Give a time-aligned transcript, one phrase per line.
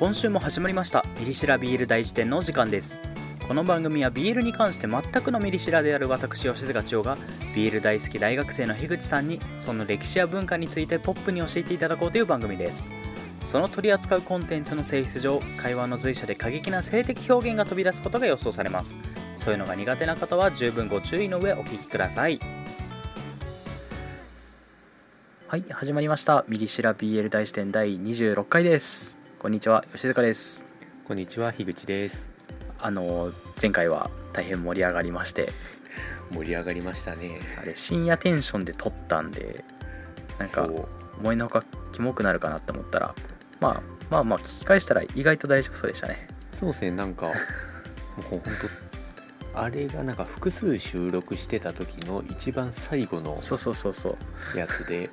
[0.00, 1.04] 今週も始まりました。
[1.18, 2.98] ミリシラビール大辞典の時間です。
[3.46, 7.18] この番組はビールに関して全くのミリシラである私吉塚千代が
[7.54, 12.88] ビール大好き大学生の樋口さんにその歴史や文化についてポップに教えていただこうという番組です。
[13.42, 18.98] その取り扱うコンテンツの性質上会話の随所で過激な性的表現が飛び出すことが予想されます。
[19.36, 22.40] そういうのが苦手な方は十分ご注意の上お聞きください。
[25.46, 26.46] はい始まりました。
[26.48, 29.19] ミリシラ BL 大辞典第26回です。
[29.40, 30.66] こんにちは吉塚です。
[31.06, 32.28] こんにちは樋口です。
[32.78, 35.48] あの前回は大変盛り上がりまして。
[36.30, 37.40] 盛り上がりましたね。
[37.58, 39.64] あれ深夜テンションで撮ったんで
[40.38, 40.68] なんか
[41.18, 43.14] 思いのほかキモくなるかなって思ったら
[43.60, 46.28] まあまあまあ聞き返したら意外と大丈夫そうでしたね。
[46.52, 47.34] そうですねなんかもう
[48.28, 48.42] 本
[49.54, 54.18] 当あれがなんか複数収録してた時の一番最後のそうそうそうそ
[54.54, 54.58] う。
[54.58, 55.08] やつで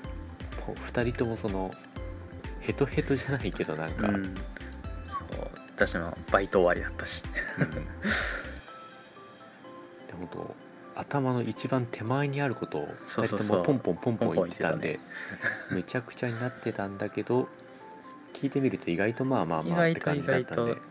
[0.68, 1.74] もう2人ともその
[2.68, 4.36] ヘトヘトじゃないけどなんか、うん。
[5.06, 5.28] そう
[5.74, 7.24] 私のバイト終わりだったし。
[7.60, 7.72] うん。
[7.72, 7.80] で
[10.12, 10.56] 本当
[11.00, 13.64] 頭の一番手前にあることを2そうそうそう。
[13.64, 15.00] 人ともポンポンポンポン言ってたんで
[15.70, 17.48] ポめちゃくちゃになってたんだけど
[18.34, 20.72] 聞いてみると意外とまあまあまあって感じだったんで。
[20.72, 20.88] 意外と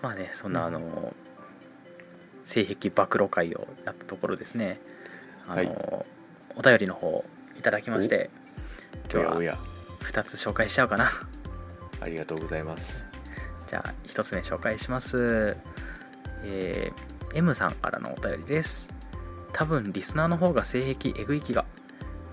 [0.00, 1.12] まあねそんなあの、
[2.46, 4.80] 性癖暴露会をやったところですね。
[5.46, 5.68] あの、はい。
[6.56, 7.22] お便りの方
[7.58, 8.30] いただきまして
[9.12, 9.58] 今日はおや。
[9.58, 11.10] おや2つ紹介しちゃおうかな。
[12.00, 13.06] ありがとうございます。
[13.66, 15.56] じゃあ1つ目紹介します。
[16.44, 18.90] えー M さんからのお便りです。
[19.52, 21.64] 多分リスナーの方が性癖えぐい気が。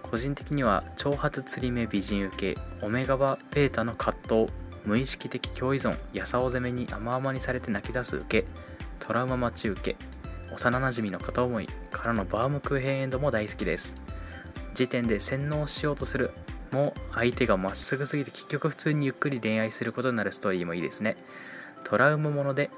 [0.02, 4.54] 個人的には長髪釣り目美人受けオメガバベータの葛藤。
[4.86, 5.98] 無意識的共依存。
[6.14, 8.48] やさお攻めに甘々にされて泣き出す受け。
[9.00, 9.98] トラウマ待ち受け。
[10.54, 13.96] 幼なじみの片思いからのバームクーヘンエンドも大好きです。
[14.74, 16.32] 時点で洗脳しようとする
[16.76, 21.16] も相手がまっすぐすぎて結局普通にゆっくり恋愛することになるストーリーもいいですね。
[21.86, 22.70] トラウマもので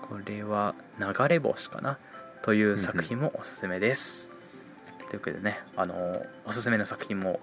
[0.00, 1.98] これは流れ星かな？
[2.42, 4.30] という作品もおすすめです、
[5.10, 7.40] ということでねあのおすすめの作品も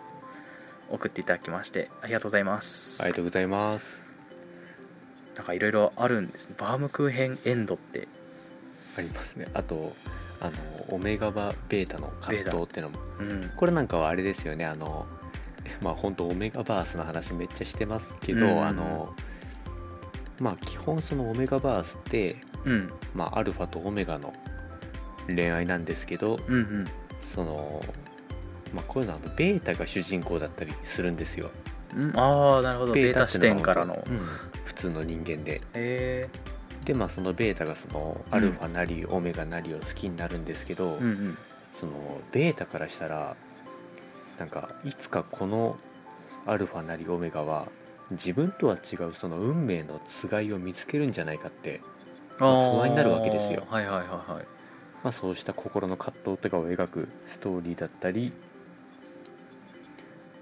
[0.89, 3.03] 送っていただきましてありがとうございます。
[3.03, 4.03] ありがとうございます。
[5.35, 6.55] なんかいろいろあるんですね。
[6.57, 8.07] バームクーヘンエンドって。
[8.97, 9.47] ありますね。
[9.53, 9.93] あと
[10.39, 10.51] あの
[10.95, 12.99] オメガバベータの葛藤ってのも。
[13.19, 13.51] うん。
[13.55, 14.65] これなんかはあれですよね。
[14.65, 15.05] あの
[15.81, 19.13] まあ本当オメガバースの話めっちゃしてますけど、うんあの
[20.39, 22.91] まあ基本そのオメガバースって、うん。
[23.13, 24.33] まあ、アルファとオメガの
[25.27, 26.85] 恋愛なんですけどうんうん。
[27.21, 27.81] その
[28.73, 31.51] まあこういうのはあのベータが主人公だったりするんですよ。
[31.95, 32.19] うん。
[32.19, 32.93] ああなるほど。
[32.93, 34.03] ベータ視点からの。
[34.07, 34.19] うん。
[34.65, 35.61] 普通の人間で。
[35.73, 36.27] へ
[36.83, 41.37] でまあそのベータがそのアルファなりオメガなりを好きになるんですけど、えうんうん。
[41.73, 41.93] その
[42.31, 43.35] ベータからしたら
[44.37, 45.77] なんかいつかこの
[46.45, 47.67] アルファなりオメガは
[48.11, 51.81] 自分とは違うその運命のつがいを見つけるんじゃないかって、
[52.39, 53.63] まあ不安になるわけですよ。
[53.69, 54.45] はいはいはいはい。
[55.03, 58.33] まあ、そうした心の葛藤とかを描くストーリーだったり、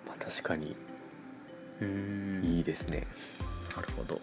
[0.08, 0.76] まあ、確かに
[2.42, 3.06] いいですね、
[3.76, 4.22] なるほど。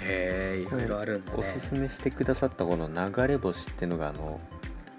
[0.00, 1.36] へえいろいろあるんだね。
[1.38, 4.40] おすすめしてくださったこの流れ星ってのがあの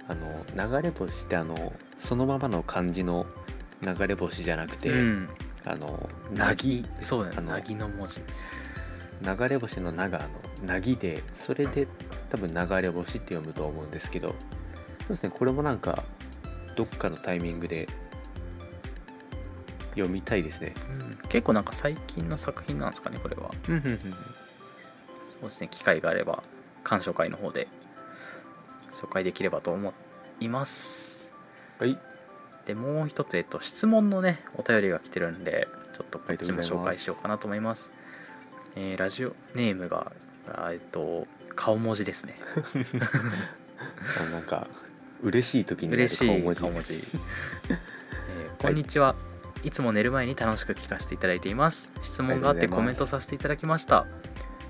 [0.07, 3.25] あの流れ星ってあのそのままの漢字の
[3.83, 5.29] 流れ星じゃなくて、うん。
[5.65, 7.47] あのなぎそうだね。
[7.47, 8.21] なぎの文字。
[9.21, 10.29] 流れ星の「な」があの
[10.67, 11.87] 「なぎ」でそれで
[12.29, 14.35] 多分流れ星って読むと思うんですけどそ
[15.05, 15.31] うですね。
[15.33, 16.03] これもなんか
[16.75, 17.87] どっかのタイミングで
[19.91, 20.73] 読みたいですね。
[20.89, 21.17] うん。
[21.29, 23.51] 結構なんか最近の作品なんですかねこれは。
[23.65, 23.71] そ
[25.39, 25.67] うですね。
[25.69, 26.43] 機会があれば
[26.83, 27.67] 鑑賞会の方で
[28.91, 29.93] 紹介できればと思
[30.39, 31.31] います。
[31.79, 31.97] はい
[32.65, 37.91] でもう一つ、えっと、質問のねお便りが来てるんでちょっとこっちも紹介しようかなと思います。
[38.75, 40.11] えーラジオネームが
[40.47, 42.35] あえっと顔文字ですね。
[44.27, 44.67] あなんか
[45.21, 46.93] 嬉しい時に嬉しい顔文字。
[46.95, 49.15] えーこんにちは。
[49.63, 51.91] いつも寝る前に楽しく聞かせていただいています。
[52.01, 54.05] 質問があってコメントさせていただきました、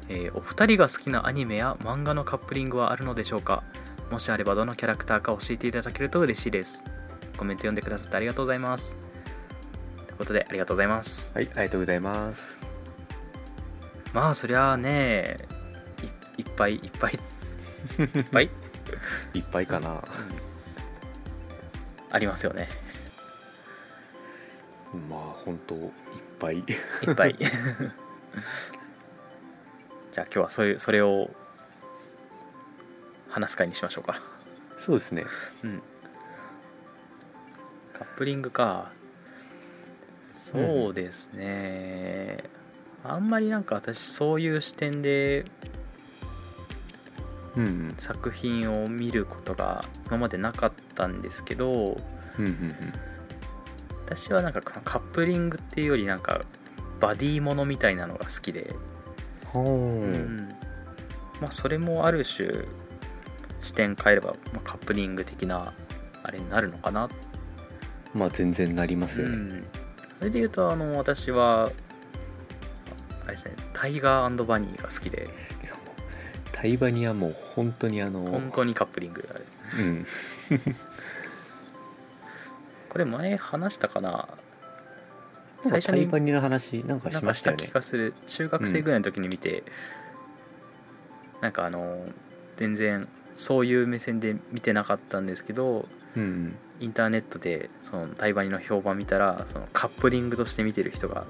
[0.10, 3.63] えーお二人が好きなアニメや漫画のカップリングはあるのでしょうか？
[4.12, 6.84] もしあればどのキャラクターか教えていただけると嬉しいです
[7.38, 8.96] コメント読んでくださってありがとうございます。
[10.08, 11.34] ということでありがとうございます。
[11.34, 12.58] はいありがとうございます。
[14.14, 15.38] まあそりゃあね
[16.38, 17.14] いいっぱいいっぱい。
[17.14, 17.18] い
[18.20, 18.50] っぱい？
[19.34, 20.04] いっぱい かな。
[22.12, 22.70] ありますよね。
[25.10, 25.92] まあ本当いっ
[26.40, 26.58] ぱい。
[26.58, 27.36] いっぱい。
[30.14, 31.32] じゃあ今日はそういうそれを
[33.30, 34.22] 話す会にしましょうか。
[34.78, 35.26] そうですね。
[35.64, 35.82] うん
[37.94, 38.92] カップリングか。
[40.36, 42.44] そうですね、
[43.04, 45.45] あんまりなんか私そういう視点で
[47.56, 47.94] うんうん。
[47.98, 51.92] 作品を見ることが今までなかったんですけどうんうん
[52.42, 52.75] うん。
[54.06, 56.42] 私はなんかカップリングっていうよりなんか
[57.00, 58.75] バディものみたいなのが好きで、
[59.46, 59.66] ほう。
[60.04, 60.50] うん。
[61.39, 62.66] まあそれもある種
[63.62, 65.74] 視点変えれば、まあ、カップリング的な
[66.22, 67.10] あれになるのかな、
[68.13, 69.65] まあ全然なりますよね、うん、
[70.19, 71.71] それで言うとあの私は
[73.24, 75.30] あれですねタイガーバニーが好きで。
[76.51, 79.44] タイバニはもう本当にあの本当にカップリングあれ
[79.83, 80.06] うん。
[82.88, 84.30] これ前話したかな？
[85.63, 87.57] 最初にタイバニの話なんかしましよね。
[87.57, 88.13] た気がする。
[88.27, 89.63] 中学生ぐらいの時に見て、
[91.42, 92.06] なんかあの
[92.56, 101.26] 全然そういう目線で見てなかったんですけどうんインターネットでそのタイバニの評判見たらそのカップリングとして見てる人が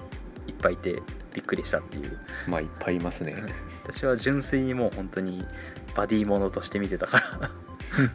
[0.48, 2.18] いっぱいいてびっくりしたっていう。
[2.48, 3.36] まあいっぱいいますね。
[3.84, 5.46] 私は純粋にもう本当に
[5.96, 7.52] バディものとして見てたから。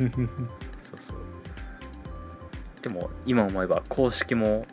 [0.83, 1.19] そうそう。
[2.83, 4.67] でも今思えば公式も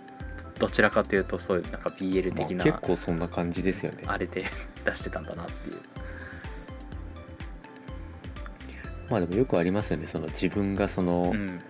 [0.57, 4.05] どちらかというとそういうなんか BL まあ的な、結構そんな感じですよね。
[4.07, 4.43] あれで
[4.83, 5.79] 出してたんだなっていう。
[9.11, 10.07] まあでもよくありますよね。
[10.07, 11.61] その自分がその、うん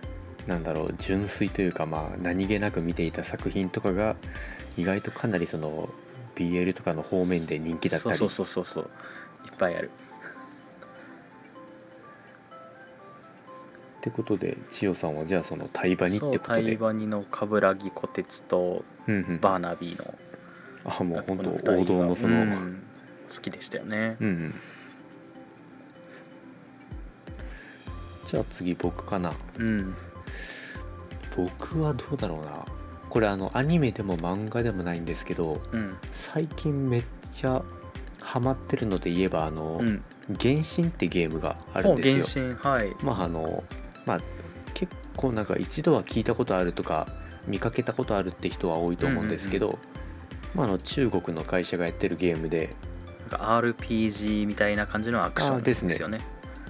[0.46, 4.16] なんだろう純粋というかまあ何気なく見ていた作品とかが
[4.76, 5.88] 意外とかなりその
[6.36, 8.90] BL とかの方面で人気だったりそうそうそうそう
[9.46, 9.90] いっぱいある。
[13.98, 16.38] ってことで千代さんはじゃあそのタイバニってことで。
[16.38, 19.40] タイバニの冠城小鉄とうんうん。
[19.40, 20.14] バーナビーの
[20.84, 22.82] あもう本当こ二人が王道のその、うんうん
[23.28, 24.16] 好きでしたよね。
[24.20, 24.54] うん。
[28.24, 29.32] じゃあ次僕かな。
[29.58, 29.96] うん
[31.36, 32.64] 僕はどうだろうな。
[33.08, 35.96] これあのアニメでも漫画でもないんですけどうん。
[36.10, 37.04] 最近めっ
[37.34, 37.62] ちゃ
[38.20, 40.02] ハマってるので言えばあの、うん。
[40.28, 42.46] 原神ってゲームがあるんですよ。
[42.46, 42.96] 原神はい。
[43.02, 43.64] まああの
[44.04, 44.20] まあ
[44.74, 47.06] 結構なんか一度は聞いたことあるとか
[47.46, 49.78] 見かけたことあるって人は多いと思うんですけど、
[50.54, 52.74] まあ、あの中国の会社がやってるゲームで
[53.30, 55.88] なんか RPG みたいな感じのアクションあですね。
[55.88, 56.20] ですよね。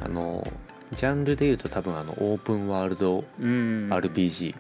[0.01, 0.47] あの
[0.93, 3.89] ジャンルでいうと多分あのオープンワールドうん。
[3.91, 4.55] RPG、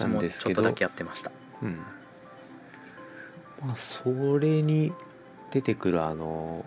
[0.00, 0.54] なんですけど。
[0.54, 1.30] ちょっとだけやってました。
[1.62, 1.76] うん。
[3.64, 4.92] まあそれに
[5.52, 6.64] 出てくるあの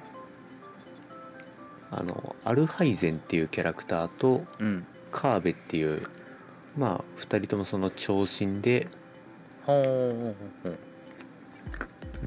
[1.92, 4.86] あのアルハイゼンっていうキャラクターとうん。
[5.12, 6.08] カーベっていう
[6.78, 8.88] まあ2人ともその長身で
[9.66, 10.78] ほうほうほう。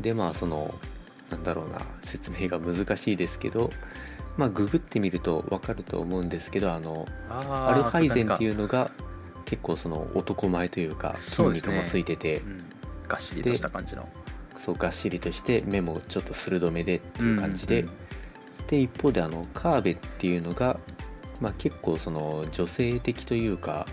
[0.01, 0.75] でまあその
[1.31, 3.71] なんだろうな説明が難しいですけど
[4.39, 8.91] まあググってみると分かると思うんですけどあのあアルハイゼンってう、いうのが
[9.45, 12.39] 結構その男前というか筋肉もついてて。
[12.39, 12.65] うん、
[13.09, 14.09] がっしりとした感じの。
[14.59, 17.91] そうがっしりとして目もちょっと鋭めでっていう感じで、うん。
[18.69, 18.81] で。
[18.81, 20.79] 一方であのカーベっていうのが、
[21.41, 23.87] まあ、結構その女性的というか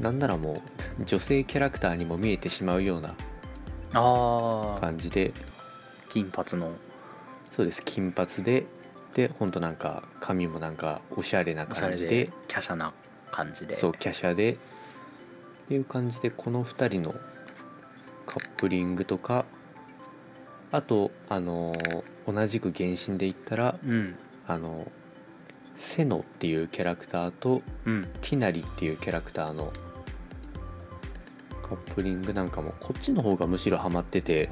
[0.00, 0.62] なんならも
[0.98, 3.14] う女性キャラクターにも見えてしまうような
[4.80, 5.32] 感じで。
[6.08, 6.72] 金髪の。
[7.52, 7.82] そうです。
[7.84, 8.64] 金髪で
[9.14, 12.26] でほんとなんか髪もなんかおしゃれな感じで。
[12.26, 12.92] で華奢な
[13.30, 13.76] 感じで。
[13.76, 14.52] そう華奢で。
[14.52, 14.56] っ
[15.68, 17.14] ていう感じでこの2人の
[18.26, 19.44] カップリングとか
[20.72, 22.02] あとあのー
[22.32, 24.16] 同じく原神で言ったらうん。
[24.46, 24.90] あの
[25.74, 28.02] セノっていうキャラクターとうん。
[28.20, 29.72] ティナリっていうキャラクターの
[31.70, 34.50] カップリングなんかもこっちの方がむしろハマってて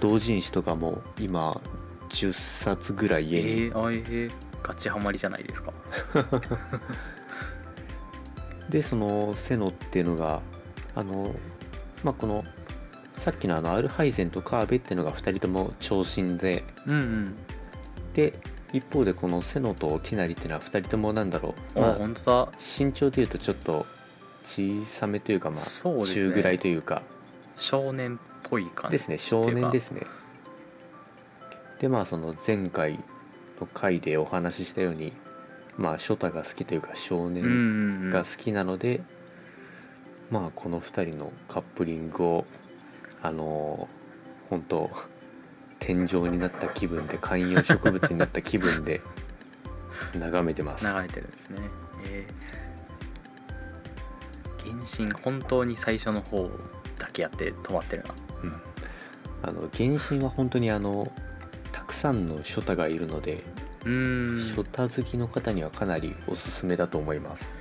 [0.00, 1.60] 同人誌とかも今
[2.08, 3.50] 10冊ぐらい家に。
[3.50, 4.30] えー、あえー、
[4.62, 5.72] ガチハマりじゃないですか。
[8.68, 10.42] でそのセノっていうのが
[10.94, 11.34] あの
[12.04, 12.44] まあこの
[13.16, 16.64] さっきのあのアルハイゼンとカーベっていうのが2人とも長身で。
[16.86, 17.36] うんうん。
[18.14, 18.34] で
[18.72, 22.58] 一方でこのセノとティナリっていうのは2人ともなんだろう、あ、まあ、本当だ。
[22.58, 23.86] 身長でいうとちょっと
[24.42, 27.02] 小さめというかまあ中ぐらいというか。
[27.56, 29.18] 少年っぽい感じですね。
[29.18, 30.02] 少年ですすね
[31.80, 32.98] でまあその前回
[33.60, 35.12] の回でお話ししたように
[35.76, 39.00] まあショタが好きというか少年が好きなので、
[40.30, 42.46] まあこの2人のカップリングを
[43.22, 43.98] あのー
[44.50, 44.90] 本当
[45.78, 49.00] 天井になった気分で観葉植物になった気分で
[50.18, 50.86] 眺めてます。
[50.86, 51.58] 流れてるんですね。
[52.04, 56.50] えー、原神本当に最初の方
[56.98, 58.14] だけやって止まってるな。
[58.42, 58.52] うん。
[59.42, 61.37] あの原神は本当にあのた
[61.88, 63.42] くさんのショタがいるので、
[63.84, 64.40] うーん。
[64.40, 67.52] ショタ好きの方にはかなりおすすめだと思います。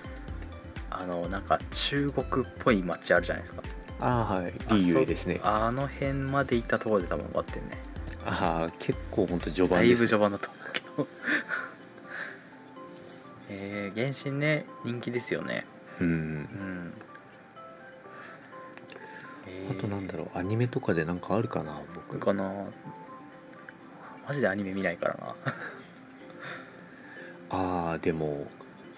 [0.91, 3.63] あのなんか中国っぽい街あるじゃないですか。
[3.99, 4.51] ああはい。
[4.51, 5.39] リーユエですね。
[5.43, 7.77] あの辺まで行ったところで多分終わってるね。
[8.25, 11.07] ああ結構ほんと序だいぶ盤です、序盤だと思うけど。
[13.49, 15.65] えー、原神ね人気ですよね。
[16.01, 16.07] うん。
[16.07, 16.93] うん。
[19.47, 22.19] えあとなんだろうアニメとかでなんかあるかなう僕。
[22.19, 22.43] かな
[24.27, 25.35] マジでアニメ見ないからな。
[27.49, 28.45] ああでも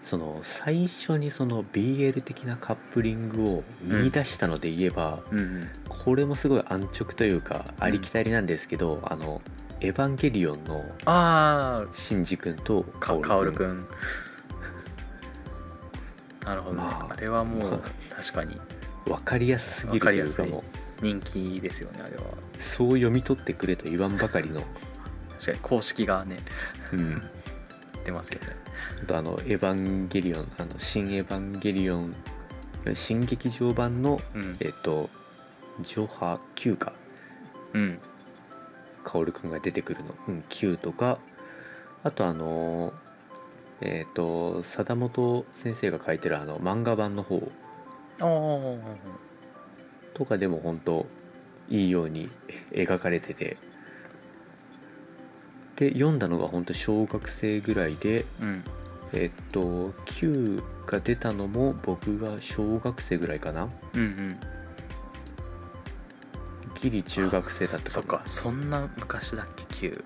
[0.01, 5.69] その最初にその BL 的なカップリングを見出したので言えば、うんうん。
[5.87, 9.41] これもすごい安直というかありきたりなんですけど、あの
[9.81, 13.87] 「エヴァンゲリオン」のあシンジ君とカオル君。
[16.43, 18.59] なるほどね、まああ、れはもうまあ確かに。
[19.05, 20.63] 分かりやすすぎるというかも
[21.01, 22.23] 人気ですよねあれは。
[22.23, 24.63] うそう読み取ってくれと言わんばかりの、
[25.39, 26.37] 確かに公式がね。
[26.91, 27.21] うん、
[28.03, 28.47] 出ますよね。
[29.03, 32.15] あとあの「エヴァンゲリオン」あの「新エヴァンゲリオン」
[32.93, 34.57] 新劇場版のうん。
[34.59, 35.09] えっと
[35.81, 36.93] ジョハ9か。
[37.73, 37.99] うん。
[39.05, 41.19] 薫くんが出てくるの、うん、9とか。
[42.03, 42.93] あとあの
[43.81, 47.49] えっ、と貞本先生が書いてるあの漫画版の方。
[50.13, 51.05] とかでも本当
[51.69, 52.29] いいように
[52.71, 53.55] 描かれてて
[55.79, 58.63] で読んだのが本当小学生ぐらいでうん。
[59.13, 63.69] えっと9が出たのも僕が小学生ぐらいかな。
[63.93, 64.39] うんうん。
[66.81, 68.21] ギリ中学生だったそっか。
[68.25, 70.03] そんな昔だっけ9、そう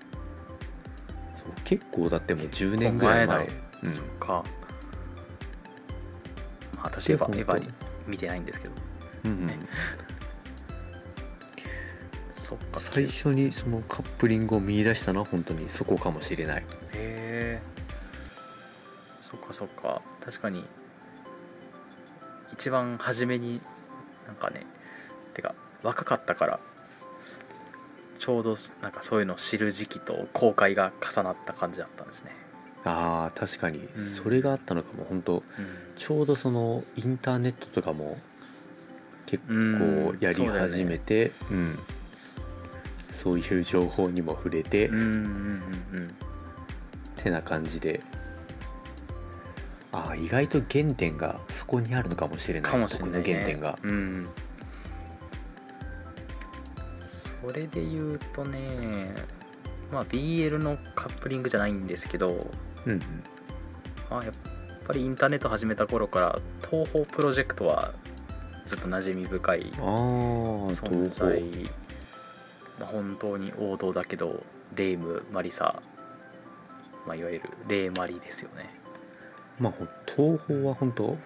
[1.64, 3.48] 結構だってもう10年ぐらい前。
[3.82, 3.90] うん。
[3.90, 4.44] そっか。
[6.76, 7.68] まあ私エヴァでエヴァに
[8.06, 8.74] 見てないんですけど。
[9.24, 9.46] うんうん。
[9.48, 9.58] ね
[12.44, 12.78] そっか。
[12.80, 16.60] 最初にそのカップリングを見出したのは本当にそこかもしれない。
[16.60, 17.62] へえ。
[19.20, 20.02] そっかそっか。
[20.24, 20.64] 確かに。
[22.52, 23.60] 一番初めに
[24.26, 24.64] なんかね
[25.32, 26.60] てか若かったから
[28.20, 32.30] ちょうどなんかそういうのを知る時期と公開が重なった感じだったんですね、
[32.84, 33.78] あー確かに。
[33.96, 34.06] うん。
[34.06, 35.34] それがあったのかも本当。
[35.34, 35.42] うん。
[35.96, 38.16] ちょうどそのインターネットとかも
[39.26, 40.14] 結うん。
[40.18, 41.78] 構やり始めてうん
[43.24, 46.14] そういう情報にも触れて、うんうんうんうん。
[47.16, 48.02] てな感じで。
[49.92, 52.70] ああ意外と原点がそこにあるのかもしれない。
[52.70, 53.78] かもしれない、ね、僕の原点が。
[53.82, 54.28] うん
[57.00, 59.14] それで言うとね
[59.92, 62.50] まあ BL のカップリングじゃないんですけど
[62.84, 63.00] うんうん。
[64.10, 64.32] あやっ
[64.86, 66.38] ぱりインターネット始めた頃から
[66.68, 67.94] 東宝プロジェクトは
[68.66, 71.42] ずっと馴染み深い存在
[72.78, 74.42] まあ本当に王道だけど
[74.74, 75.82] レイムマリサ、
[77.06, 78.70] まあ、いわゆるレイマリですよね。
[79.58, 79.72] まあ
[80.06, 81.16] 東宝は本当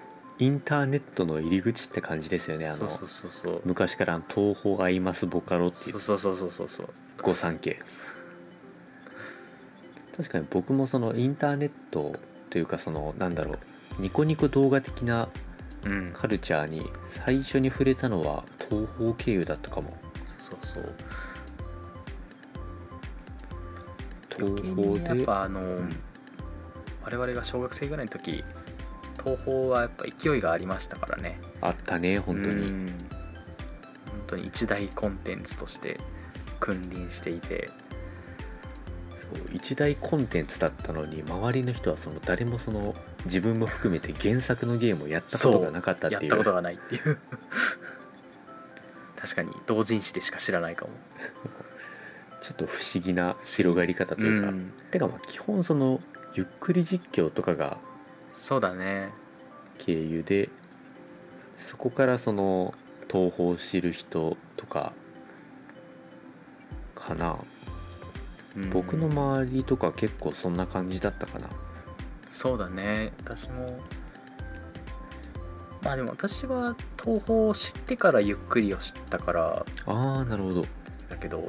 [0.41, 2.67] インターネットの入り口って感じですよね。
[2.69, 3.63] あのそうそうそうそう。
[3.65, 5.99] 昔から東宝アイマスボカロっていう。
[5.99, 6.89] そうそうそうそうそう。
[7.23, 7.81] 御三家。
[10.17, 12.17] 確かに僕もそのインターネット
[12.51, 13.59] というかそのなんだろう
[14.01, 15.29] ニコニコ動画的な
[15.85, 16.11] うん。
[16.13, 19.97] カルチャーに最初に触れたのは東宝経由だったかも。
[20.39, 20.95] そうそう
[24.39, 25.25] 余計やっで。
[25.25, 25.91] ぱあの、ん
[27.05, 28.45] 我々が小学生ぐらいの時
[29.19, 31.41] 東宝はやっぱ勢いがありましたからね。
[31.61, 32.69] あったね本当に。
[32.69, 32.87] うん。
[34.07, 35.99] 本当に一大コンテンツとして
[36.61, 37.71] 君臨していて。
[39.17, 47.19] そう一大コンテンツだったのに周りの人はその誰もその自分も含めて原作のゲームをやったことがなかったっていうやったことがないっていう。
[49.17, 50.93] 確かに同人誌でしか知らないかも
[52.41, 54.73] ちょっと不思議な広がり方というか、ん。
[54.91, 56.01] てかまあ基本その
[56.35, 57.79] ゆっくり実況とかが
[58.35, 59.11] そうだね。
[59.79, 60.49] 経由で
[61.57, 62.75] そこからその
[63.11, 64.93] 東宝を知る人とか
[66.95, 67.39] かな、
[68.57, 68.71] うん。
[68.71, 71.49] 僕の周りとか結構そんな感じだったかな。
[72.29, 73.13] そうだね。
[73.19, 73.79] 私も。
[75.83, 80.67] まあでも私は東宝を知ってからゆっくりを知ったからああなるほど。
[81.09, 81.49] だけどさ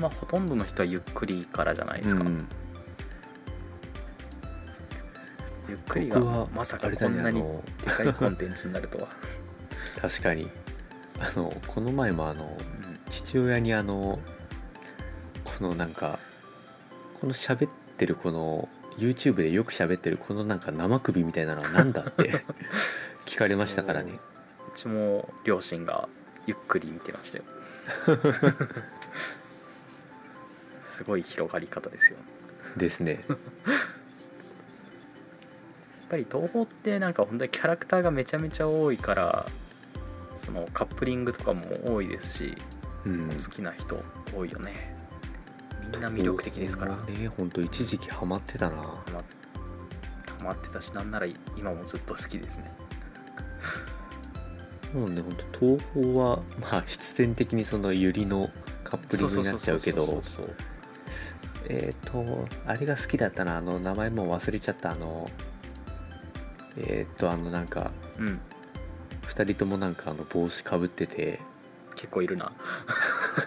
[0.00, 2.48] まあほとんどの人はゆっくりからじゃないですか、うん
[5.66, 6.20] ゆっくりが
[6.54, 7.42] まさかこんなに
[7.82, 9.08] でかいコンテンツになるとは、
[10.00, 10.50] 確かに。
[11.18, 12.98] あのこの前もあのうん。
[13.08, 14.18] 父親にあの
[15.42, 16.18] このなんか
[17.20, 18.68] この喋ってるこの
[18.98, 22.44] YouTube でよく喋ってるこのなんか生首みたいなのは何だって
[23.24, 24.12] 聞かれましたからね。
[24.12, 26.08] うちも両親が
[26.46, 27.44] ゆっくり見てましたよ
[30.94, 32.18] すごい広がり方ですよ。
[32.76, 33.12] ですね。
[33.14, 33.38] やっ
[36.08, 39.46] ぱり東宝ってなんか本当にキャラクターがめちゃめちゃ多いから
[40.36, 42.56] そのカップリングとかも多いですし、
[43.04, 43.28] うん。
[43.28, 44.00] 好きな人
[44.36, 44.94] 多いよね。
[45.92, 46.94] みんな魅力的ですから。
[46.94, 48.76] ねほんと一時期ハマってたな。
[48.76, 49.02] ハ
[50.44, 52.72] マってたしなんなら今もずっと好きですね。
[54.94, 58.48] もうねほんと東宝はまあ必然的にそのユリの
[58.84, 60.22] カップリングになっちゃうけど
[61.68, 65.30] えっ、とあれが好きだったなあの名前もう忘れちゃったあの
[66.76, 68.40] えっ、とあのなんかうん。
[69.26, 71.40] 2人ともなんかあの帽子かぶってて。
[71.96, 72.52] 結構いるな。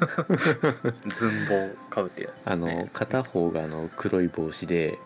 [1.13, 2.29] 寸棒かぶってる。
[2.45, 2.89] あの、ね。
[2.93, 4.97] 片方があの黒い帽子で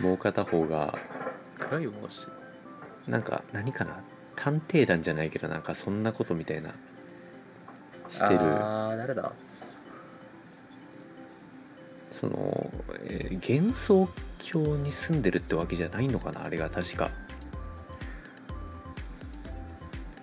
[0.00, 0.98] もう片方が
[1.58, 2.28] 黒い帽子？
[3.06, 4.00] なんか何かな？
[4.36, 6.70] 探偵団じゃないけどなんかそんなことみたいな
[8.08, 8.40] してる。
[8.40, 9.32] あー誰だ？
[12.18, 12.70] その、
[13.04, 14.08] えー幻想
[14.40, 17.10] 郷に住んでるってわけじゃないのかなあれが確か。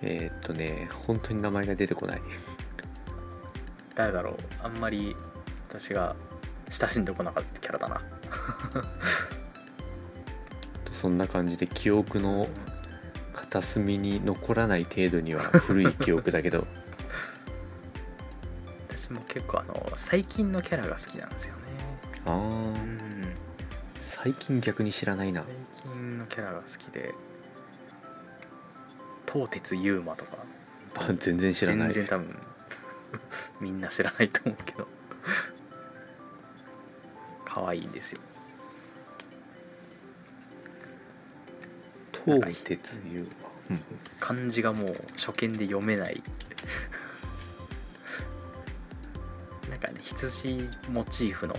[0.02, 2.20] えーっとね本当に名前が出てこない。
[3.94, 4.36] 誰だろう。
[4.62, 5.16] あんまり
[5.68, 6.16] 私が
[6.70, 8.02] 親しんでこなかったキャラだな。
[10.92, 12.48] そんな感じで記憶の
[13.34, 16.66] 片隅に残らない程度には古い記憶だけど。
[18.88, 21.65] 私も結構あの最近のキャラが好きなんですよね
[22.26, 22.74] あ
[24.00, 25.44] 最近逆に知らないな。
[25.72, 27.14] 最近のキャラが好きで。
[29.32, 30.38] 東鉄ユーマとか。
[30.96, 31.92] あ全然知らない。
[31.92, 32.38] 全然多分。
[33.60, 34.88] みんな知らないと思うけど。
[37.44, 38.20] 可愛いんですよ。
[42.24, 43.78] 東鉄優は、うん。
[44.18, 46.22] 漢字がもう初見で読めない。
[49.70, 51.54] なんかね羊モチーフの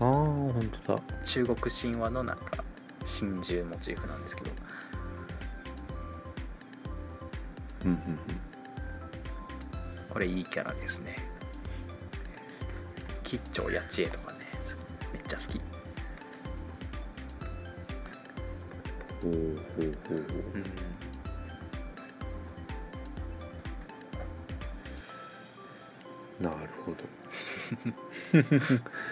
[0.00, 1.02] ああ本当だ。
[1.24, 2.64] 中国神話のなんか
[3.04, 4.50] 真珠モチーフなんですけど。
[7.84, 7.98] うんうん
[10.10, 11.16] これいいキャラですね。
[13.22, 14.38] 吉兆やちえとかね
[15.12, 15.60] めっちゃ好き。
[19.22, 19.34] うんほう
[19.76, 20.54] ほうほうほう。
[20.54, 20.64] うん。
[26.44, 26.96] なるほど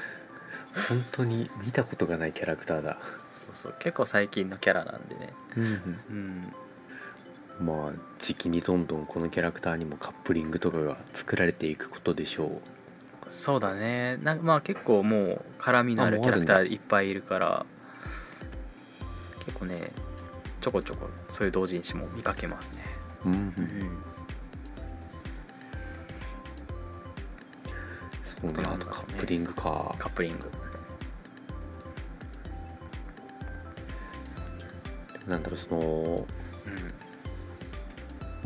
[0.88, 2.98] 本当に見たことがないキャラクターだ。
[3.32, 5.32] そうそう結構最近のキャラなんでね。
[5.56, 5.64] うん
[7.60, 7.66] うん。
[7.66, 12.60] まあ時期にどんどんこのキャラクターにもカップリングとかが作られていくことでしょう。
[13.30, 14.16] そうだね。
[14.18, 17.66] なんまあ結構もう絡みのああるキャラクターいっぱいいるから
[19.44, 19.90] 結構ね
[20.60, 22.82] ちょこちょこそういう同人誌も見かけますね。
[23.26, 24.02] うん、うん。
[28.40, 29.94] そうねあとカップリングか。
[29.98, 30.50] カップリング
[35.28, 36.26] なんだろうそのう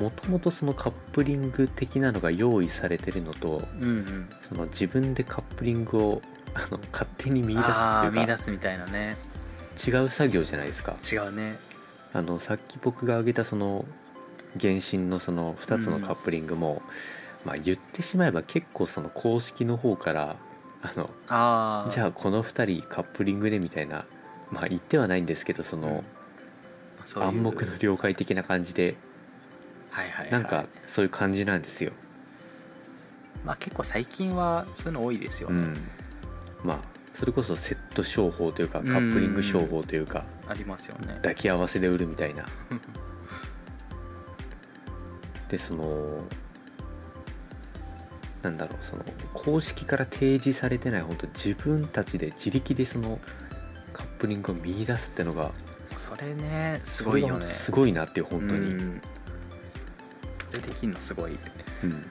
[0.01, 0.03] ん。
[0.03, 4.29] もともとそのカップリング的なのが用意されてるのとうんうん。
[4.49, 6.23] その自分でカップリングを
[6.55, 8.11] あの勝手に見出すっていうか。
[8.13, 9.17] 見出すみたいなね。
[9.87, 10.97] 違う作業じゃないですか。
[11.11, 11.57] 違うね。
[12.13, 13.87] あのさっき僕が挙げたその
[14.61, 16.83] 原神のその2つのカップリングも、
[17.47, 20.37] まあ言ってしまえば結構その公式の方から
[20.83, 24.05] あのああじゃあこの2人カップリングでみたいな
[24.51, 26.05] まあ言ってはないんですけどその、うん
[27.05, 28.97] そういう暗黙の了解的な感じで。
[29.91, 31.93] はいはい、はい、なんかそういう感じなんですよ。
[33.45, 35.77] まあ結構最近はそういうの多いですよね、うん、
[36.65, 36.79] まあ
[37.13, 41.15] それこそセット商法というかカップリング商法というかありますよね。
[41.17, 42.47] 抱き合わせで売るみたいな。
[45.49, 46.25] でその
[48.43, 53.21] なんだろうその公式から提示されてない本当自分たちで自力でその
[53.93, 55.53] カップリングを見出すってのが
[55.97, 57.47] それねすごいよね。
[57.47, 59.03] すごいなっていう本当に、うん。
[60.51, 61.33] それできんのすごい。
[61.85, 62.11] うん。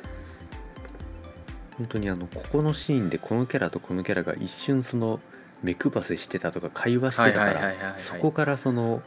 [1.77, 5.19] 本当にあのここのシーンでこのキャラとこのキャラが一瞬その
[5.63, 9.01] 目配せしてたとか会話してたからそこからその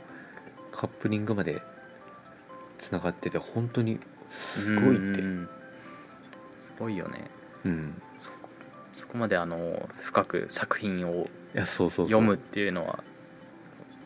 [0.71, 1.63] カップリングまで
[2.79, 3.99] つながってて本当に
[4.31, 5.23] すごいって。
[5.23, 5.49] うん。
[6.61, 7.31] すごいよね。
[7.65, 8.03] うん。
[8.95, 13.03] そこまであの深く作品を読むっていうのは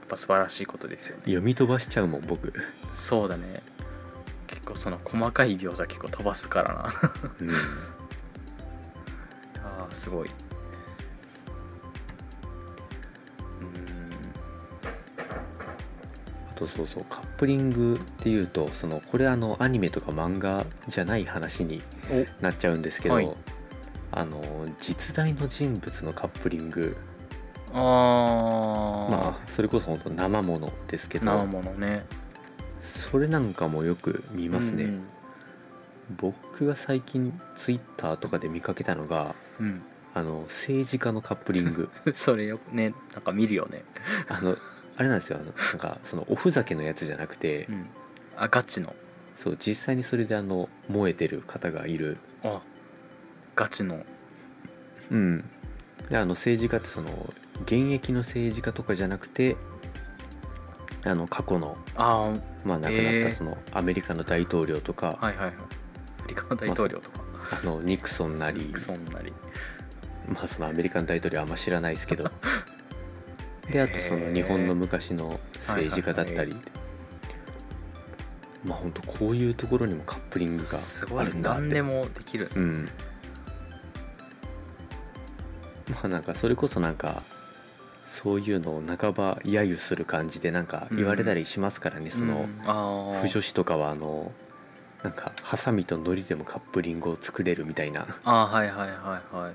[0.08, 1.22] ぱ素晴らしいことですよね。
[1.26, 2.52] 読み飛ばしちゃうもん僕、
[2.92, 3.62] そうだね。
[4.46, 6.86] 結構その細かい描写結構飛ばすからな。
[6.86, 6.92] あ
[7.40, 7.48] うん、
[9.90, 10.30] ーすごい。
[13.60, 13.68] うん。
[16.50, 21.82] あとそうそうカップリングっていうとそのこれあのアニメとか漫画じゃない話に
[22.40, 23.30] なっちゃうんですけど、はい。
[24.10, 24.42] あの
[24.80, 26.96] 実在の人物のカップリング
[27.72, 32.04] ああまあそれこそ本当生ものですけど生ものね。
[32.80, 34.90] それなんかもよく見ますね、うん。
[34.90, 35.06] うん
[36.16, 39.82] 僕が最近ツイッターとかで見かけたのがうん。
[40.14, 41.90] あの政治家のカップリング。
[42.12, 43.84] それよねなんか見るよね。
[44.28, 44.56] あの
[44.96, 45.38] あれなんですよ。
[45.38, 47.86] あのなんかそのおふざけのやつじゃなくて、うん。
[48.36, 48.94] あガチの。
[49.36, 52.16] そう実際にそれであの燃えてる方がいる。
[52.42, 52.60] あ
[53.54, 54.04] ガチの。
[55.10, 55.44] うん。
[56.08, 59.56] であの政治家ってその現役の政治家とかじゃなくて
[61.04, 62.32] あの過去のあ
[62.64, 65.54] まあ亡くなったそのアメリカの大統領とか、あはいはいはい。
[65.54, 67.20] アメリカの大統領とか、
[67.62, 68.72] あのニクソンなり。
[68.76, 69.32] そんなり。
[70.28, 72.30] まあそのアメリカの大統領はあんま知らないですけど。
[73.70, 76.56] であとその日本の昔の政治家だったり、
[78.64, 81.60] まあ本当こういうところにもカップリングがあるんだって。
[81.60, 82.50] 何でもできる。
[82.54, 82.88] うん。
[85.90, 87.22] まあなんかそれこそなんか
[88.08, 92.62] そういうのを半ば揶揄する感じでなんか言われたりしますからね、そのうん。
[92.64, 93.20] あー。
[93.20, 94.32] 腐女子とかはあの
[95.02, 98.06] なんかハサミとノリでもカップリングを作れるみたいな。
[98.24, 99.52] あーはいはいはいはい。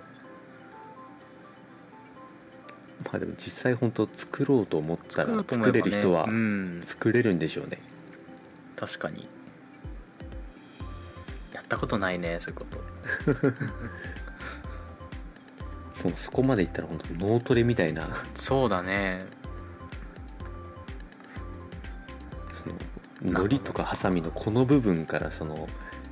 [3.05, 6.79] まあでも実際本当作ろうと思ったら作れる人はうん。
[6.83, 7.79] 作れるんでしょうね。
[8.75, 9.27] 確かに。
[11.53, 12.79] やったことないねそういうこと
[16.03, 18.09] もうそこまでいったら本当脳トレみたいな。
[18.35, 19.25] そうだね。
[23.21, 25.67] そのノリとかハサミのこの部分からその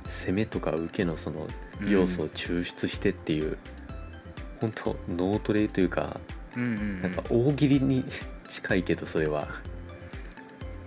[0.06, 1.46] 攻めとか受けのその
[1.82, 3.58] 要素を抽出してっていう、
[4.60, 6.20] 本当脳トレというか
[6.56, 8.04] うんうん、うん、なんか大喜利に
[8.48, 9.48] 近いけどそれは。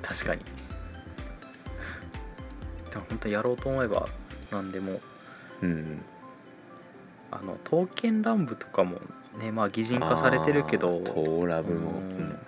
[0.01, 0.41] 確かに。
[2.89, 4.09] でも本当やろうと思えば
[4.51, 4.99] 何でも。
[5.61, 6.03] うん
[7.41, 8.99] あの刀剣乱舞とかも
[9.37, 11.91] ねまあ擬人化されてるけどトーラブも。
[11.91, 12.39] うん。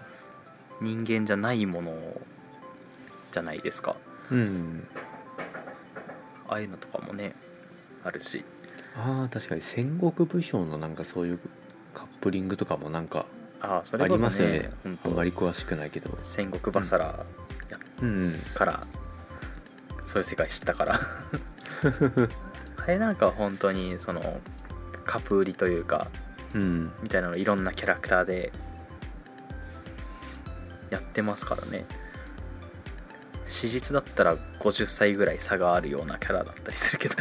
[0.79, 1.91] 人間じゃないもの
[3.31, 3.95] じゃないですか。
[4.31, 4.87] うん、うん
[6.49, 7.35] ああいうのとかもね
[8.03, 8.43] あるし。
[8.95, 11.39] ああ確かに戦国武将のなんかそういう
[11.93, 13.25] カップリングとかもなんか
[13.61, 14.69] ああそありれこそますよね。
[14.83, 16.17] 本あんま当り詳しくないけど。
[16.21, 17.25] 戦国バサラ
[17.69, 18.33] やうん。
[18.55, 18.87] から
[20.05, 20.99] そういう世界知ったから。
[22.77, 24.39] あれなんか本当にその
[25.07, 26.07] カプ売りというか
[26.53, 26.91] うん。
[27.01, 28.51] みたいなのいろんなキャラクターで
[30.89, 31.85] やってますからね。
[33.45, 37.15] 史実だったら50歳ぐらい差があるようなキャラだったりするけど。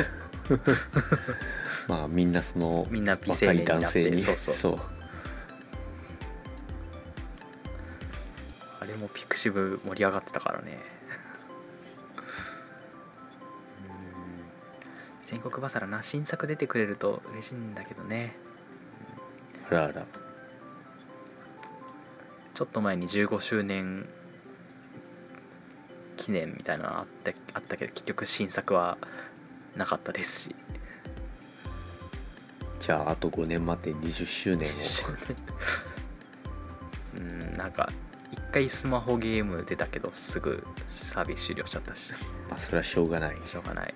[1.88, 3.40] まあみんなそのみんな美に。
[3.40, 4.54] なって男性にそうそう。
[4.54, 4.80] そう。
[8.80, 10.78] あれもピクシブ盛り上がってたからね
[15.26, 18.36] 戦国バサラな新作出てくれると嬉しいんだけどね。
[19.68, 20.06] あらあら。
[22.54, 24.06] ちょっと前に15周年
[26.16, 28.98] 記念みたいなのあったあったけど結局新作は
[29.74, 30.54] なかったですし。
[32.78, 34.72] じゃああと5年待って20周年を。
[37.18, 37.90] うんなんか
[38.30, 42.12] 一回スマホゲーム出たけどすぐサービス終了しちゃったし。
[42.48, 43.36] まあそれはしょうがない。
[43.44, 43.94] しょうがない、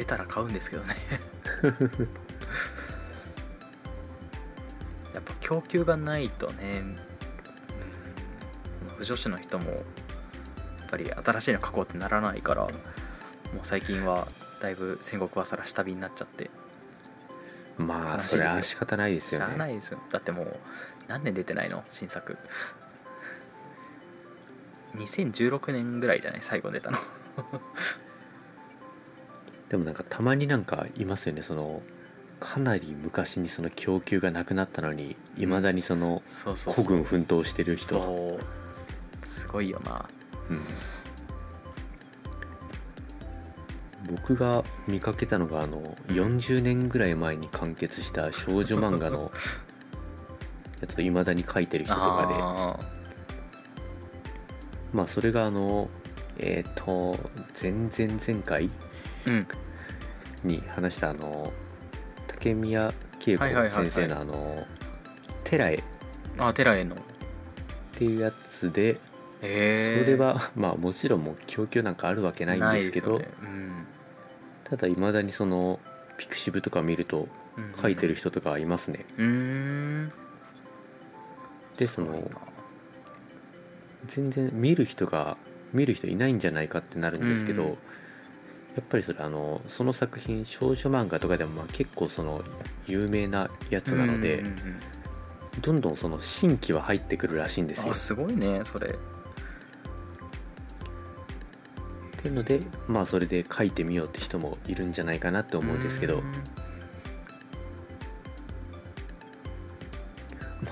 [0.00, 0.94] 出たら買うんですけどね。
[5.12, 6.82] やっぱ供給がないとね、
[8.88, 9.82] うん、不女子の人もやっ
[10.90, 12.70] ぱり新しいの書こうってならないからもう
[13.60, 14.26] 最近は
[14.62, 16.50] だいぶ戦国バサラ下火になっちゃって。
[17.76, 20.00] まあそれは仕方ないですしゃあよねないですよ。
[20.10, 20.56] だってもう
[21.08, 21.84] 何年出てないの？
[21.90, 22.38] 新作。
[24.94, 26.40] 2016年ぐらいじゃない？
[26.40, 26.98] 最後出たの
[29.70, 31.42] でもなんかたまになんかいますよね。
[31.42, 31.80] その
[32.40, 36.22] かなり昔にその供給がなくなったのにいまだにその
[36.66, 38.38] 孤軍奮闘してる人。
[39.22, 40.08] すごいよな。
[40.50, 40.60] うん。
[44.16, 49.30] 僕が見かけたのがあの40年ぐらい前に完結した少女漫画の
[50.82, 52.34] やつをいまだに描いてる人とかで。
[52.36, 52.76] あ
[54.92, 55.88] まあそれがあの
[56.38, 57.16] えっ、と
[57.60, 58.68] 前々前回
[60.44, 61.52] に話したあの
[62.26, 62.92] 竹宮
[63.26, 64.66] 恵子先生のあの
[65.44, 65.82] 「テラエ」っ
[66.38, 66.96] あテラへの。
[68.00, 73.20] ていうやつでそれは まあもちろんもう供給なんかあるわけないんですけど
[74.64, 75.80] ただいまだにその
[76.16, 77.28] ピクシブとか見ると
[77.80, 79.04] 書いてる人とかいますね。
[79.18, 80.12] うーん。
[81.76, 82.30] でその
[84.06, 85.36] 全然見る人が
[85.72, 87.78] 見る人いないんじゃないかってなるんですけど、うん
[88.76, 92.42] やっぱりそれあのその作品少女漫画とかでもまあ結構その
[92.86, 94.56] 有名なやつなので、うんうんうん
[95.60, 97.92] どんどんその新規は入ってくるらしいんですよ。
[97.92, 98.88] あすごいねそれ。
[98.88, 98.92] っ
[102.22, 106.18] ていうのでまあそれで書いてみようって人もいるんじゃないかなって思うんですけど。
[106.18, 106.24] うーん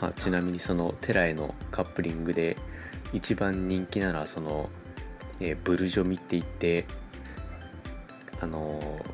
[0.00, 2.58] まあ、ちなみにそのテラへのカップリングで
[3.14, 4.68] 一番人気なのはその、
[5.40, 6.84] えーブルジョミって言って
[8.40, 9.04] あのー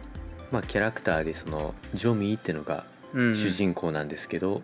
[0.51, 4.63] まあキャラクターでそのジョミーってのがうん主人公なんですけど、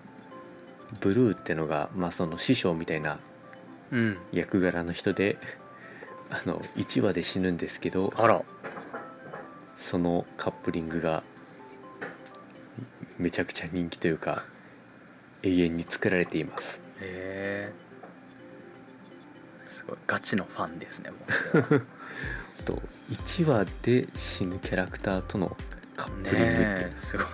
[1.01, 3.19] ブルーってのがまあその師匠みたいな
[3.91, 4.19] うん。
[4.33, 5.39] 役柄の人で
[6.31, 8.43] あの1話で死ぬんですけどあら。
[9.77, 11.23] そのカップリングが
[13.19, 14.45] めちゃくちゃ人気というか
[15.43, 16.83] 永遠に作られています。
[17.01, 17.73] へえ
[19.67, 19.97] すごい。
[20.07, 21.83] ガチのファンですねもうそれは
[22.65, 22.75] と
[23.11, 25.57] 1話で死ぬキャラクターとの
[25.97, 27.27] カップリングって、すごい。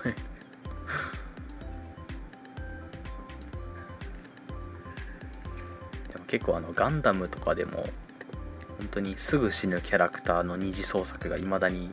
[6.12, 7.84] でも結構あのガンダムとかでも
[8.78, 11.90] 本当にすぐ死ぬキャラクターの二次創作がいまだに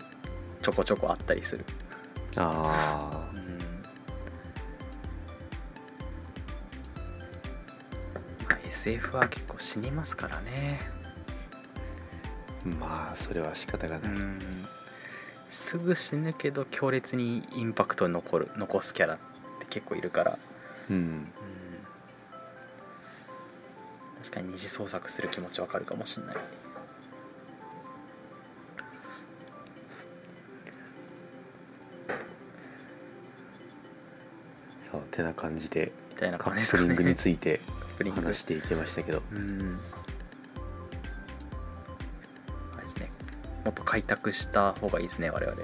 [0.61, 1.65] ちょこちょこあったりする。
[2.37, 3.41] あうん。
[8.47, 10.79] まあ SF は結構死にますからね。
[10.89, 10.92] ー
[12.65, 14.39] まあそれは仕方がない、うん。
[15.49, 19.17] すぐ死ぬけど強烈にインパクトに残る残すキャラっ
[19.60, 20.39] て結構いるから、
[20.89, 20.95] うん。
[20.95, 21.28] うん、
[24.21, 26.36] 確かに二次創作する気持ちわかるかもしれない。
[34.84, 36.84] そうてな感じでみたいなカ感じですかね。
[36.86, 37.60] ップリングについて
[38.15, 39.21] 話していきましたけど。
[39.34, 39.80] うん
[43.73, 45.57] っと開拓した方がいいですね我々。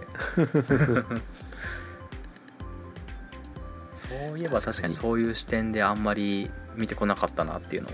[3.93, 7.91] そういえば確かにそういう視点であんまり見てこなかったなっていうのを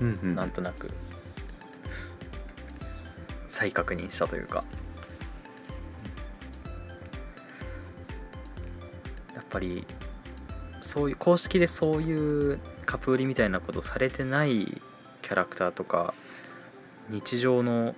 [0.00, 0.34] うんうん。
[0.34, 0.90] なんとなく
[3.48, 4.64] 再確認したというか。
[9.34, 9.86] やっぱり
[10.82, 14.80] そういう公式でそういうカプ売りみたいなことされてない
[15.22, 16.14] キャラクターとか
[17.08, 17.94] 日常の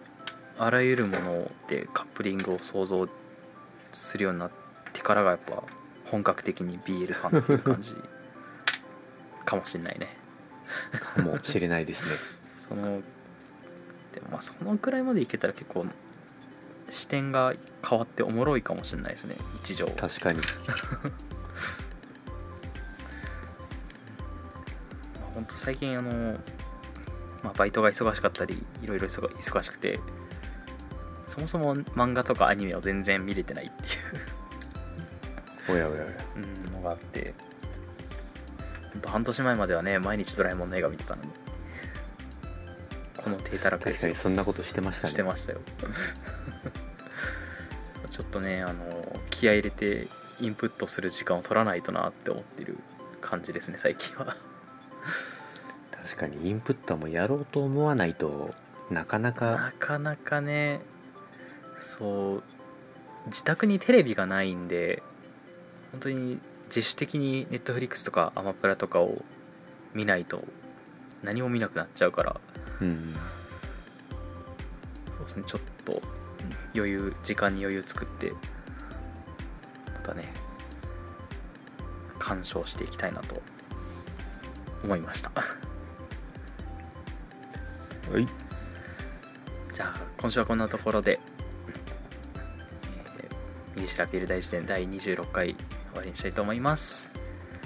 [0.59, 3.09] あらゆるものでカップリングを想像
[3.93, 4.51] するようになっ
[4.93, 5.63] てからがやっぱ
[6.07, 7.95] 本格的に BL ファンっていう感じ。
[9.45, 10.09] かもしれないね。
[11.15, 12.17] かもしれないですね。
[12.59, 13.01] その
[14.13, 15.87] でもまあそのくらいまでいけたら結構
[16.91, 17.55] 視点が
[17.89, 19.37] 変わっておもろいかもしれないですね。
[19.63, 19.87] 日常。
[19.87, 20.41] 確かに。
[25.35, 26.37] 本当最近あの、
[27.45, 30.01] まあ、バイトが忙しかったりいろいろ忙忙しくて
[31.29, 36.13] そもそも漫画とかアニメを全然見れてないっていうおやおやおや。
[36.37, 37.35] うんのがあって。
[38.93, 41.31] ほんと半年前まではね毎日ドラえもんの映画見てたのに。
[43.17, 43.99] この低たらくですよ。
[43.99, 45.13] 確かにそんなことしてましたね。
[45.13, 45.61] してましたよ。
[48.11, 50.09] ちょっとねあの気合い入れて
[50.41, 52.79] インプットする時間を取らないとなって思ってる
[53.21, 54.37] 感じですね最近は。
[55.91, 58.55] 確かにインプットもやろうと思わないと
[58.91, 59.53] なかなか。
[59.53, 60.81] なかなかね
[61.79, 62.43] そう
[63.27, 65.03] 自宅にテレビがないんで
[65.93, 69.23] 本当に自主的にネットフリックスとかアマプラとかを
[69.95, 70.45] 見ないと
[71.23, 72.41] 何も見なくなっちゃうから
[72.81, 73.15] うん
[75.13, 76.01] そうですねちょっとうん
[76.75, 78.33] 余裕時間に余裕作って
[79.95, 80.25] またね
[82.19, 83.41] 鑑賞していきたいなと
[84.85, 85.31] 思いました。
[85.31, 85.43] は
[88.19, 88.27] い。
[89.75, 95.57] じゃあ今週はこんなところで、えー、右調べる大辞典第26回終
[95.97, 97.11] わりにしたいと思います。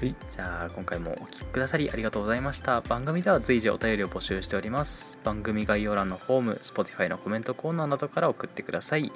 [0.00, 0.14] はい。
[0.28, 2.80] じゃあ今回もお聴きくださりありがとうございました。
[2.80, 5.18] 番組では随時お便りを募集しております。
[5.24, 9.12] 番組概要欄のフォーム Spotify のコメントコーナーなどから送ってください、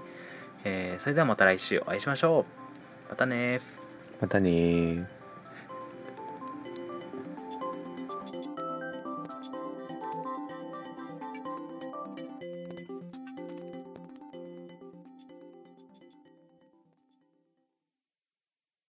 [0.65, 2.47] えーそれではまた来週お会いしましょ
[3.09, 3.11] う。
[3.11, 3.61] またね
[4.21, 5.16] またねー